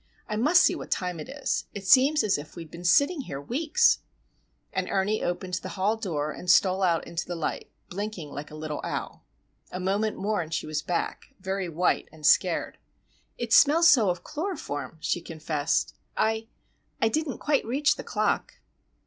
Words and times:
I 0.27 0.35
must 0.35 0.63
see 0.63 0.73
what 0.73 0.89
time 0.89 1.19
it 1.19 1.29
is. 1.29 1.65
It 1.75 1.85
seems 1.85 2.23
as 2.23 2.39
if 2.39 2.55
we 2.55 2.63
had 2.63 2.71
been 2.71 2.83
sitting 2.83 3.21
here 3.21 3.39
weeks!" 3.39 3.99
And 4.73 4.89
Ernie 4.89 5.21
opened 5.23 5.53
the 5.61 5.69
hall 5.77 5.95
door 5.95 6.31
and 6.31 6.49
stole 6.49 6.81
out 6.81 7.05
into 7.05 7.27
the 7.27 7.35
light, 7.35 7.69
blinking 7.87 8.31
like 8.31 8.49
a 8.49 8.55
little 8.55 8.81
owl. 8.83 9.23
A 9.71 9.79
moment 9.79 10.17
more 10.17 10.41
and 10.41 10.51
she 10.51 10.65
was 10.65 10.81
back,—very 10.81 11.69
white 11.69 12.09
and 12.11 12.25
scared. 12.25 12.79
"It 13.37 13.53
smells 13.53 13.89
so 13.89 14.09
of 14.09 14.23
chloroform," 14.23 14.97
she 15.01 15.21
confessed. 15.21 15.93
"I,—I 16.17 17.07
didn't 17.07 17.37
quite 17.37 17.63
reach 17.63 17.95
the 17.95 18.03
clock." 18.03 18.53